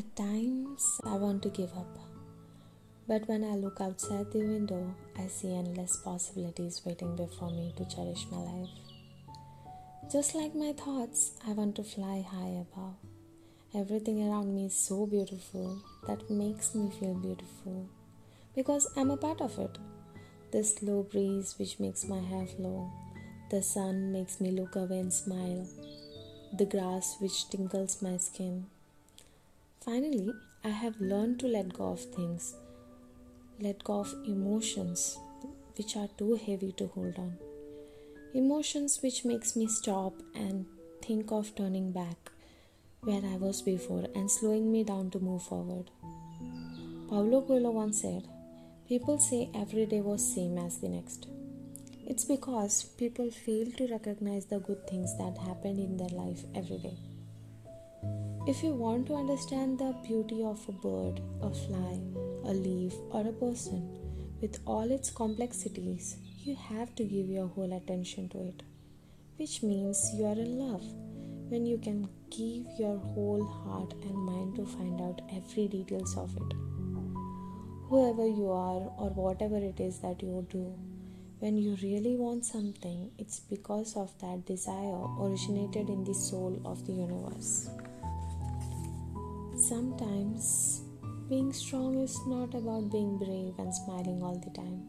At 0.00 0.16
times, 0.16 0.98
I 1.04 1.14
want 1.16 1.42
to 1.42 1.50
give 1.50 1.76
up. 1.76 1.98
But 3.06 3.28
when 3.28 3.44
I 3.44 3.56
look 3.56 3.82
outside 3.82 4.32
the 4.32 4.38
window, 4.38 4.94
I 5.18 5.26
see 5.26 5.54
endless 5.54 5.98
possibilities 5.98 6.80
waiting 6.86 7.16
before 7.16 7.50
me 7.50 7.74
to 7.76 7.84
cherish 7.84 8.24
my 8.30 8.38
life. 8.38 8.70
Just 10.10 10.34
like 10.34 10.54
my 10.54 10.72
thoughts, 10.72 11.32
I 11.46 11.52
want 11.52 11.76
to 11.76 11.82
fly 11.82 12.24
high 12.26 12.64
above. 12.64 12.94
Everything 13.74 14.26
around 14.26 14.54
me 14.54 14.66
is 14.66 14.74
so 14.74 15.04
beautiful 15.04 15.82
that 16.06 16.30
makes 16.30 16.74
me 16.74 16.90
feel 16.98 17.12
beautiful 17.12 17.86
because 18.56 18.90
I'm 18.96 19.10
a 19.10 19.18
part 19.18 19.42
of 19.42 19.58
it. 19.58 19.76
The 20.50 20.64
slow 20.64 21.02
breeze 21.02 21.56
which 21.58 21.78
makes 21.78 22.06
my 22.06 22.20
hair 22.20 22.46
flow, 22.46 22.90
the 23.50 23.62
sun 23.62 24.12
makes 24.12 24.40
me 24.40 24.50
look 24.50 24.76
away 24.76 25.00
and 25.00 25.12
smile, 25.12 25.68
the 26.56 26.64
grass 26.64 27.16
which 27.20 27.50
tinkles 27.50 28.00
my 28.00 28.16
skin. 28.16 28.64
Finally, 29.84 30.30
I 30.62 30.68
have 30.68 31.00
learned 31.00 31.40
to 31.40 31.46
let 31.46 31.72
go 31.72 31.92
of 31.92 32.00
things 32.00 32.54
let 33.62 33.84
go 33.84 34.00
of 34.00 34.14
emotions 34.26 35.18
which 35.76 35.96
are 35.96 36.08
too 36.16 36.34
heavy 36.34 36.72
to 36.72 36.86
hold 36.88 37.18
on. 37.18 37.36
Emotions 38.34 39.00
which 39.02 39.24
makes 39.24 39.54
me 39.54 39.66
stop 39.66 40.14
and 40.34 40.64
think 41.02 41.30
of 41.30 41.54
turning 41.54 41.92
back 41.92 42.30
where 43.02 43.22
i 43.24 43.36
was 43.36 43.60
before 43.62 44.04
and 44.14 44.30
slowing 44.30 44.70
me 44.72 44.82
down 44.84 45.10
to 45.10 45.18
move 45.18 45.42
forward. 45.42 45.90
Paulo 47.08 47.42
coelho 47.42 47.70
once 47.70 48.00
said 48.02 48.28
people 48.88 49.18
say 49.18 49.50
every 49.54 49.86
day 49.86 50.00
was 50.00 50.34
same 50.34 50.58
as 50.58 50.78
the 50.78 50.88
next. 50.88 51.26
It's 52.06 52.24
because 52.24 52.84
people 52.98 53.30
fail 53.30 53.66
to 53.78 53.86
recognize 53.88 54.46
the 54.46 54.58
good 54.58 54.86
things 54.86 55.16
that 55.18 55.38
happened 55.38 55.78
in 55.78 55.96
their 55.96 56.16
life 56.24 56.44
every 56.54 56.78
day 56.78 56.96
if 58.46 58.62
you 58.62 58.70
want 58.74 59.06
to 59.06 59.14
understand 59.14 59.78
the 59.78 59.94
beauty 60.06 60.42
of 60.42 60.58
a 60.68 60.72
bird, 60.72 61.20
a 61.42 61.50
fly, 61.50 62.00
a 62.44 62.52
leaf, 62.52 62.94
or 63.10 63.26
a 63.26 63.32
person 63.32 63.88
with 64.40 64.58
all 64.66 64.90
its 64.90 65.10
complexities, 65.10 66.16
you 66.42 66.56
have 66.56 66.94
to 66.94 67.04
give 67.04 67.28
your 67.28 67.46
whole 67.48 67.72
attention 67.72 68.28
to 68.30 68.42
it, 68.42 68.62
which 69.36 69.62
means 69.62 70.10
you 70.14 70.24
are 70.24 70.32
in 70.32 70.58
love 70.58 70.82
when 71.50 71.66
you 71.66 71.76
can 71.78 72.08
give 72.30 72.66
your 72.78 72.96
whole 72.98 73.44
heart 73.44 73.92
and 74.04 74.14
mind 74.14 74.56
to 74.56 74.64
find 74.64 75.00
out 75.00 75.20
every 75.34 75.68
details 75.68 76.16
of 76.16 76.34
it. 76.36 76.56
Whoever 77.88 78.26
you 78.26 78.50
are 78.50 78.82
or 78.98 79.10
whatever 79.10 79.56
it 79.56 79.80
is 79.80 79.98
that 79.98 80.22
you 80.22 80.46
do, 80.48 80.72
when 81.40 81.56
you 81.56 81.74
really 81.82 82.16
want 82.16 82.44
something, 82.44 83.10
it's 83.18 83.40
because 83.40 83.96
of 83.96 84.12
that 84.20 84.44
desire 84.44 85.00
originated 85.18 85.88
in 85.88 86.04
the 86.04 86.12
soul 86.14 86.60
of 86.66 86.86
the 86.86 86.92
universe. 86.92 87.70
Sometimes 89.56 90.82
being 91.30 91.50
strong 91.52 91.98
is 91.98 92.18
not 92.26 92.54
about 92.54 92.92
being 92.92 93.16
brave 93.16 93.54
and 93.58 93.74
smiling 93.74 94.22
all 94.22 94.36
the 94.36 94.50
time. 94.50 94.82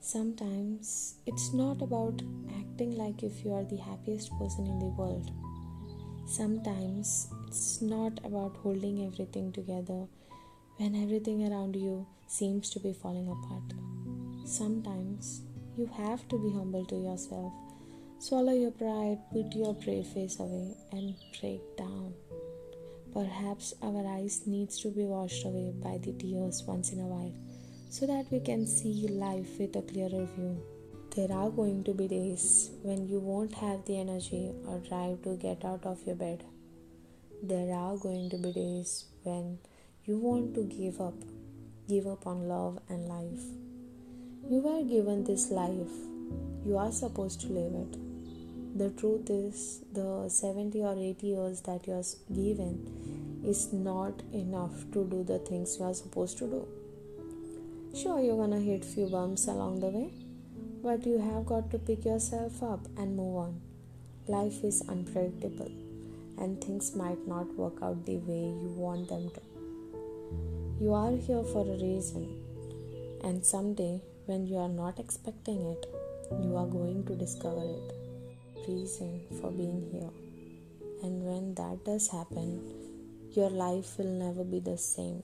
Sometimes 0.00 1.16
it's 1.26 1.52
not 1.52 1.82
about 1.82 2.22
acting 2.58 2.96
like 2.96 3.22
if 3.22 3.44
you 3.44 3.52
are 3.52 3.64
the 3.64 3.76
happiest 3.76 4.30
person 4.38 4.66
in 4.66 4.78
the 4.78 4.86
world. 4.86 5.30
Sometimes 6.26 7.28
it's 7.46 7.82
not 7.82 8.18
about 8.24 8.56
holding 8.56 9.04
everything 9.06 9.52
together 9.52 10.06
when 10.78 10.94
everything 10.94 11.46
around 11.50 11.76
you 11.76 12.06
seems 12.26 12.70
to 12.70 12.80
be 12.80 12.94
falling 12.94 13.28
apart. 13.28 13.74
Sometimes 14.46 15.42
you 15.78 15.86
have 15.96 16.26
to 16.28 16.36
be 16.36 16.50
humble 16.52 16.84
to 16.86 16.96
yourself, 16.96 17.52
swallow 18.18 18.52
your 18.52 18.72
pride, 18.72 19.18
put 19.32 19.54
your 19.54 19.74
brave 19.74 20.06
face 20.08 20.40
away, 20.40 20.74
and 20.90 21.14
break 21.40 21.60
down. 21.76 22.12
Perhaps 23.12 23.74
our 23.80 24.04
eyes 24.06 24.42
needs 24.44 24.80
to 24.82 24.88
be 24.88 25.04
washed 25.04 25.44
away 25.44 25.72
by 25.82 25.98
the 25.98 26.12
tears 26.14 26.64
once 26.66 26.92
in 26.92 26.98
a 26.98 27.06
while 27.06 27.32
so 27.90 28.06
that 28.06 28.26
we 28.32 28.40
can 28.40 28.66
see 28.66 29.06
life 29.06 29.58
with 29.60 29.76
a 29.76 29.82
clearer 29.82 30.26
view. 30.34 30.60
There 31.14 31.32
are 31.32 31.50
going 31.50 31.84
to 31.84 31.94
be 31.94 32.08
days 32.08 32.70
when 32.82 33.08
you 33.08 33.20
won't 33.20 33.54
have 33.54 33.84
the 33.86 34.00
energy 34.00 34.52
or 34.66 34.80
drive 34.80 35.22
to 35.22 35.36
get 35.36 35.64
out 35.64 35.86
of 35.86 36.04
your 36.04 36.16
bed. 36.16 36.44
There 37.42 37.72
are 37.72 37.96
going 37.96 38.30
to 38.30 38.36
be 38.36 38.52
days 38.52 39.04
when 39.22 39.58
you 40.04 40.18
want 40.18 40.54
to 40.56 40.64
give 40.64 41.00
up, 41.00 41.14
give 41.88 42.08
up 42.08 42.26
on 42.26 42.48
love 42.48 42.80
and 42.88 43.08
life. 43.08 43.67
You 44.50 44.60
were 44.60 44.82
given 44.82 45.24
this 45.24 45.50
life, 45.50 45.96
you 46.64 46.78
are 46.78 46.90
supposed 46.90 47.42
to 47.42 47.48
live 47.48 47.74
it. 47.74 48.78
The 48.78 48.88
truth 48.98 49.28
is 49.28 49.82
the 49.92 50.30
70 50.30 50.80
or 50.84 50.94
80 50.98 51.26
years 51.26 51.60
that 51.66 51.86
you 51.86 51.92
are 51.92 52.34
given 52.34 53.42
is 53.44 53.74
not 53.74 54.22
enough 54.32 54.72
to 54.94 55.04
do 55.04 55.22
the 55.22 55.38
things 55.40 55.76
you 55.78 55.84
are 55.84 55.92
supposed 55.92 56.38
to 56.38 56.46
do. 56.46 56.66
Sure 57.94 58.20
you're 58.20 58.38
gonna 58.38 58.58
hit 58.58 58.86
few 58.86 59.08
bumps 59.08 59.48
along 59.48 59.80
the 59.80 59.88
way 59.88 60.10
but 60.82 61.04
you 61.04 61.18
have 61.18 61.44
got 61.44 61.70
to 61.72 61.78
pick 61.78 62.06
yourself 62.06 62.62
up 62.62 62.80
and 62.96 63.18
move 63.18 63.36
on. 63.36 63.60
Life 64.28 64.64
is 64.64 64.82
unpredictable 64.88 65.72
and 66.38 66.58
things 66.64 66.96
might 66.96 67.28
not 67.28 67.54
work 67.54 67.82
out 67.82 68.06
the 68.06 68.16
way 68.16 68.44
you 68.62 68.72
want 68.78 69.10
them 69.10 69.28
to. 69.28 69.42
You 70.82 70.94
are 70.94 71.10
here 71.10 71.44
for 71.44 71.66
a 71.66 71.78
reason 71.88 72.40
and 73.22 73.44
someday 73.44 74.00
when 74.28 74.46
you 74.46 74.56
are 74.56 74.74
not 74.82 75.00
expecting 75.00 75.64
it 75.72 75.86
you 76.42 76.56
are 76.56 76.66
going 76.66 77.04
to 77.06 77.14
discover 77.16 77.64
it 77.64 77.98
reason 78.68 79.20
for 79.40 79.50
being 79.50 79.80
here. 79.90 80.10
And 81.02 81.24
when 81.24 81.54
that 81.54 81.84
does 81.84 82.08
happen, 82.08 82.60
your 83.32 83.50
life 83.50 83.98
will 83.98 84.12
never 84.12 84.44
be 84.44 84.60
the 84.60 84.76
same. 84.76 85.22